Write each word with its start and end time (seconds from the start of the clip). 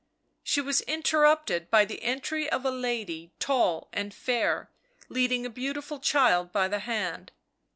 She 0.41 0.61
was 0.61 0.81
interrupted 0.81 1.69
by 1.69 1.85
the 1.85 2.01
entry 2.01 2.49
of 2.49 2.65
a 2.65 2.71
lady 2.71 3.29
tall 3.37 3.87
and 3.93 4.11
fair, 4.15 4.67
leading 5.09 5.45
a 5.45 5.47
beautiful 5.51 5.99
child 5.99 6.51
by 6.51 6.67
the 6.69 6.79
hand. 6.79 7.31